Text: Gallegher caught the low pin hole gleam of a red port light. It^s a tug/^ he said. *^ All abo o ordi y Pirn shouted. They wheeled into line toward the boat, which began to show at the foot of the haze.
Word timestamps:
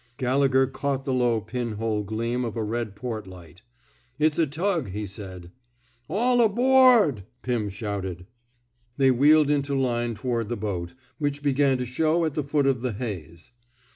Gallegher 0.17 0.65
caught 0.65 1.05
the 1.05 1.13
low 1.13 1.39
pin 1.41 1.73
hole 1.73 2.01
gleam 2.01 2.43
of 2.43 2.57
a 2.57 2.63
red 2.63 2.95
port 2.95 3.27
light. 3.27 3.61
It^s 4.19 4.41
a 4.41 4.47
tug/^ 4.47 4.89
he 4.89 5.05
said. 5.05 5.43
*^ 6.09 6.09
All 6.09 6.39
abo 6.39 6.57
o 6.57 7.07
ordi 7.11 7.17
y 7.17 7.23
Pirn 7.43 7.69
shouted. 7.69 8.25
They 8.97 9.11
wheeled 9.11 9.51
into 9.51 9.75
line 9.75 10.15
toward 10.15 10.49
the 10.49 10.57
boat, 10.57 10.95
which 11.19 11.43
began 11.43 11.77
to 11.77 11.85
show 11.85 12.25
at 12.25 12.33
the 12.33 12.43
foot 12.43 12.65
of 12.65 12.81
the 12.81 12.93
haze. 12.93 13.51